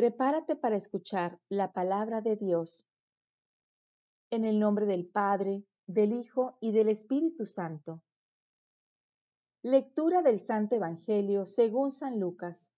[0.00, 2.86] Prepárate para escuchar la palabra de Dios.
[4.30, 8.00] En el nombre del Padre, del Hijo y del Espíritu Santo.
[9.62, 12.74] Lectura del Santo Evangelio según San Lucas.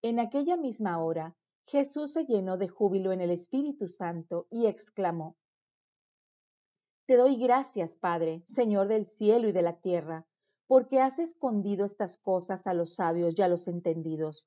[0.00, 1.34] En aquella misma hora,
[1.66, 5.34] Jesús se llenó de júbilo en el Espíritu Santo y exclamó,
[7.06, 10.24] Te doy gracias, Padre, Señor del cielo y de la tierra,
[10.68, 14.46] porque has escondido estas cosas a los sabios y a los entendidos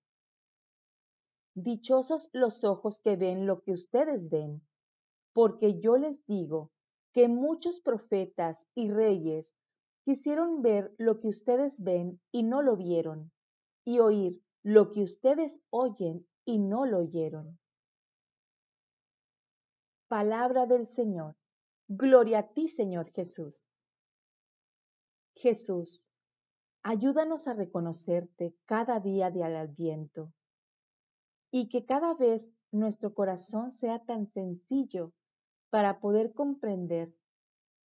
[1.53, 4.61] Dichosos los ojos que ven lo que ustedes ven,
[5.33, 6.71] porque yo les digo
[7.11, 9.53] que muchos profetas y reyes
[10.05, 13.33] quisieron ver lo que ustedes ven y no lo vieron,
[13.83, 17.59] y oír lo que ustedes oyen y no lo oyeron.
[20.07, 21.35] Palabra del Señor.
[21.89, 23.67] Gloria a ti, Señor Jesús.
[25.35, 26.01] Jesús,
[26.81, 30.31] ayúdanos a reconocerte cada día de al adviento
[31.51, 35.03] y que cada vez nuestro corazón sea tan sencillo
[35.69, 37.13] para poder comprender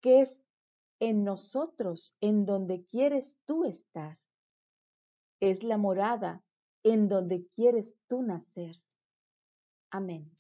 [0.01, 0.37] que es
[0.99, 4.19] en nosotros en donde quieres tú estar.
[5.41, 6.45] Es la morada
[6.83, 8.77] en donde quieres tú nacer.
[9.91, 10.31] Amén.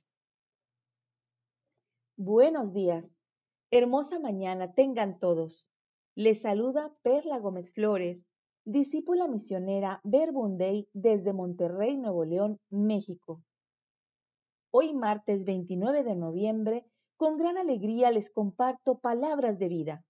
[2.16, 3.16] Buenos días.
[3.70, 5.68] Hermosa mañana tengan todos.
[6.14, 8.24] Les saluda Perla Gómez Flores
[8.64, 13.42] discípula misionera Verbunday desde Monterrey, Nuevo León, México.
[14.70, 20.04] Hoy martes 29 de noviembre, con gran alegría les comparto palabras de vida.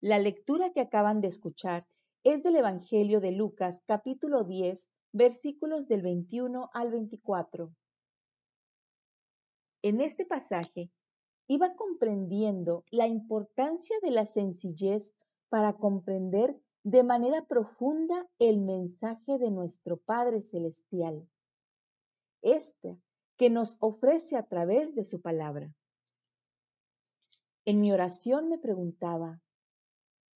[0.00, 1.86] La lectura que acaban de escuchar
[2.22, 7.72] es del Evangelio de Lucas capítulo 10 versículos del 21 al 24.
[9.82, 10.90] En este pasaje
[11.48, 15.14] iba comprendiendo la importancia de la sencillez
[15.48, 21.28] para comprender de manera profunda el mensaje de nuestro Padre Celestial,
[22.42, 22.98] este
[23.36, 25.74] que nos ofrece a través de su palabra.
[27.64, 29.40] En mi oración me preguntaba,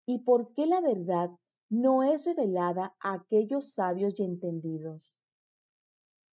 [0.06, 1.30] ¿y por qué la verdad
[1.68, 5.18] no es revelada a aquellos sabios y entendidos?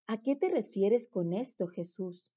[0.06, 2.30] ¿A qué te refieres con esto, Jesús?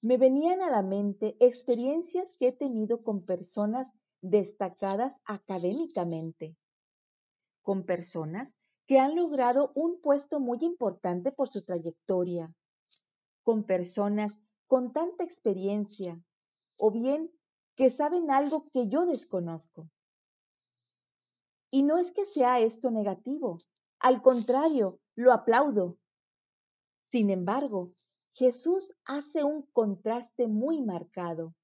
[0.00, 3.92] Me venían a la mente experiencias que he tenido con personas
[4.22, 6.56] destacadas académicamente,
[7.62, 12.52] con personas que han logrado un puesto muy importante por su trayectoria,
[13.42, 16.20] con personas con tanta experiencia,
[16.76, 17.30] o bien
[17.76, 19.88] que saben algo que yo desconozco.
[21.70, 23.58] Y no es que sea esto negativo,
[24.00, 25.98] al contrario, lo aplaudo.
[27.10, 27.92] Sin embargo,
[28.32, 31.54] Jesús hace un contraste muy marcado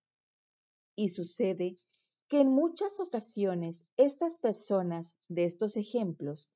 [0.95, 1.77] y sucede
[2.29, 6.51] que en muchas ocasiones estas personas de estos ejemplos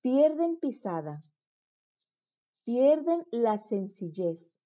[0.00, 1.20] pierden pisada,
[2.64, 4.56] pierden la sencillez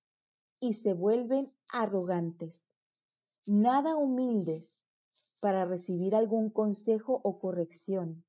[0.61, 2.67] y se vuelven arrogantes,
[3.45, 4.75] nada humildes
[5.41, 8.25] para recibir algún consejo o corrección,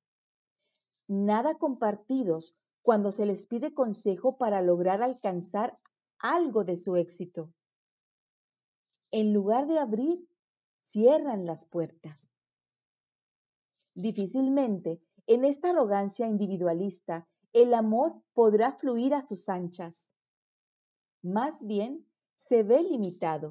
[1.06, 5.78] nada compartidos cuando se les pide consejo para lograr alcanzar
[6.18, 7.52] algo de su éxito.
[9.10, 10.28] En lugar de abrir
[10.88, 12.30] cierran las puertas.
[13.94, 20.08] Difícilmente, en esta arrogancia individualista, el amor podrá fluir a sus anchas.
[21.22, 23.50] Más bien, se ve limitado.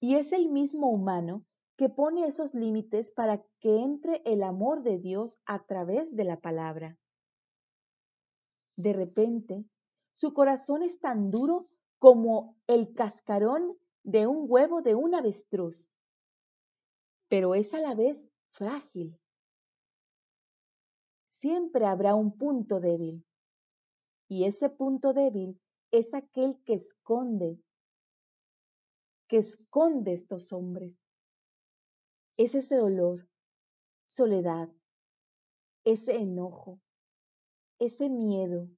[0.00, 1.44] Y es el mismo humano
[1.76, 6.40] que pone esos límites para que entre el amor de Dios a través de la
[6.40, 6.98] palabra.
[8.76, 9.64] De repente,
[10.14, 11.68] su corazón es tan duro
[11.98, 15.92] como el cascarón de un huevo de un avestruz,
[17.28, 19.18] pero es a la vez frágil.
[21.40, 23.24] Siempre habrá un punto débil,
[24.28, 25.60] y ese punto débil
[25.90, 27.60] es aquel que esconde,
[29.28, 30.96] que esconde estos hombres.
[32.36, 33.28] Es ese dolor,
[34.06, 34.68] soledad,
[35.84, 36.80] ese enojo,
[37.78, 38.68] ese miedo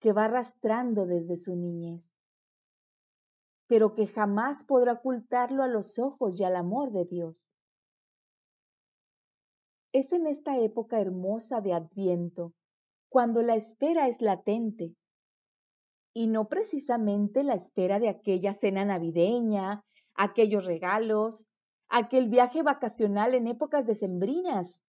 [0.00, 2.11] que va arrastrando desde su niñez
[3.72, 7.46] pero que jamás podrá ocultarlo a los ojos y al amor de Dios.
[9.94, 12.52] Es en esta época hermosa de Adviento,
[13.08, 14.94] cuando la espera es latente,
[16.12, 19.82] y no precisamente la espera de aquella cena navideña,
[20.16, 21.48] aquellos regalos,
[21.88, 24.82] aquel viaje vacacional en épocas decembrinas.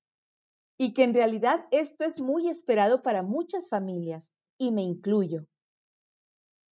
[0.78, 5.46] Y que en realidad esto es muy esperado para muchas familias, y me incluyo.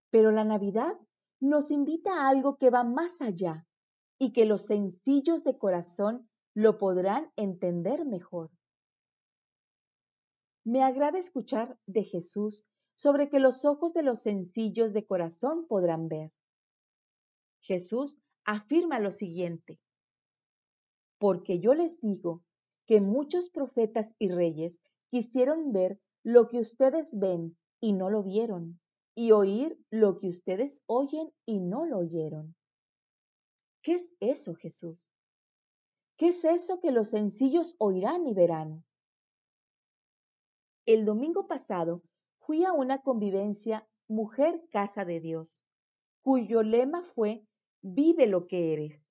[0.09, 0.97] Pero la Navidad
[1.41, 3.67] nos invita a algo que va más allá
[4.19, 8.51] y que los sencillos de corazón lo podrán entender mejor.
[10.63, 12.63] Me agrada escuchar de Jesús
[12.95, 16.31] sobre que los ojos de los sencillos de corazón podrán ver.
[17.61, 19.79] Jesús afirma lo siguiente,
[21.17, 22.43] porque yo les digo
[22.85, 24.79] que muchos profetas y reyes
[25.09, 28.80] quisieron ver lo que ustedes ven y no lo vieron,
[29.15, 32.55] y oír lo que ustedes oyen y no lo oyeron.
[33.83, 35.09] ¿Qué es eso, Jesús?
[36.17, 38.85] ¿Qué es eso que los sencillos oirán y verán?
[40.85, 42.03] El domingo pasado
[42.39, 45.63] fui a una convivencia Mujer Casa de Dios,
[46.21, 47.45] cuyo lema fue
[47.81, 49.01] Vive lo que eres.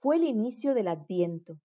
[0.00, 1.58] Fue el inicio del Adviento.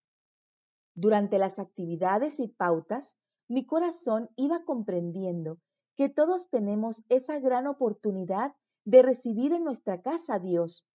[0.95, 3.15] Durante las actividades y pautas,
[3.47, 5.59] mi corazón iba comprendiendo
[5.95, 8.55] que todos tenemos esa gran oportunidad
[8.85, 10.85] de recibir en nuestra casa a Dios,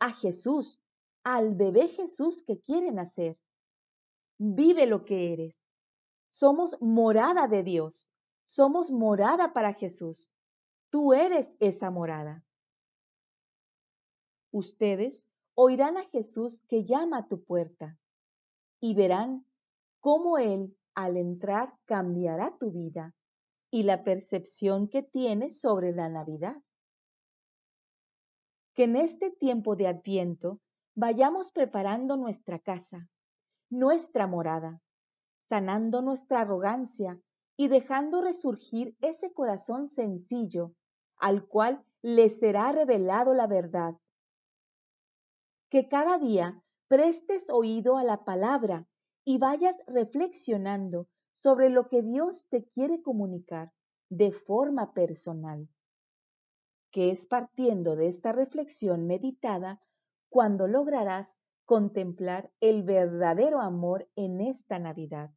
[0.00, 0.80] a Jesús,
[1.22, 3.38] al bebé Jesús que quiere nacer.
[4.38, 5.54] Vive lo que eres.
[6.30, 8.10] Somos morada de Dios.
[8.46, 10.32] Somos morada para Jesús.
[10.90, 12.44] Tú eres esa morada.
[14.50, 15.24] Ustedes
[15.54, 17.98] oirán a Jesús que llama a tu puerta
[18.80, 19.46] y verán
[20.00, 23.14] cómo Él al entrar cambiará tu vida
[23.74, 26.62] y la percepción que tienes sobre la Navidad.
[28.72, 30.60] Que en este tiempo de Adviento
[30.94, 33.08] vayamos preparando nuestra casa,
[33.70, 34.80] nuestra morada,
[35.48, 37.20] sanando nuestra arrogancia
[37.56, 40.76] y dejando resurgir ese corazón sencillo
[41.16, 43.96] al cual le será revelado la verdad.
[45.68, 48.86] Que cada día prestes oído a la palabra
[49.24, 51.08] y vayas reflexionando
[51.44, 53.70] sobre lo que Dios te quiere comunicar
[54.08, 55.68] de forma personal,
[56.90, 59.78] que es partiendo de esta reflexión meditada
[60.30, 61.36] cuando lograrás
[61.66, 65.32] contemplar el verdadero amor en esta Navidad.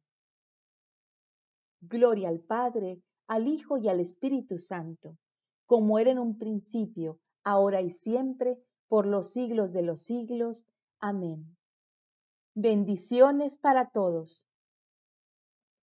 [1.82, 5.18] Gloria al Padre, al Hijo y al Espíritu Santo,
[5.66, 8.58] como era en un principio, ahora y siempre,
[8.88, 10.66] por los siglos de los siglos.
[11.00, 11.54] Amén.
[12.54, 14.47] Bendiciones para todos.